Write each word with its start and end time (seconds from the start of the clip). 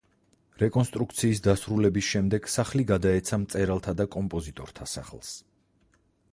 რეკონსტრუქციის 0.61 1.41
დასრულების 1.47 2.09
შემდეგ 2.15 2.49
სახლი 2.55 2.87
გადაეცა 2.93 3.41
მწერალთა 3.45 3.97
და 4.03 4.11
კომპოზიტორთა 4.19 4.93
სახლს. 4.97 5.35